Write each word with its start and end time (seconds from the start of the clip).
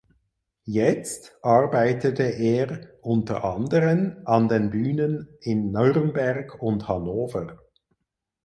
Jetzt 0.65 1.37
arbeitete 1.43 2.23
er 2.23 2.89
unter 3.03 3.43
anderen 3.43 4.25
an 4.25 4.47
den 4.49 4.71
Bühnen 4.71 5.27
in 5.41 5.71
Nürnberg 5.71 6.59
und 6.59 6.87
Hannover. 6.87 7.59